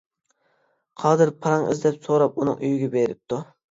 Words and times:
قادىر 1.03 1.33
پاراڭ 1.45 1.69
ئىزدەپ-سوراپ 1.69 2.43
ئۇنىڭ 2.43 2.61
ئۆيىگە 2.61 2.95
بېرىپتۇ. 3.01 3.45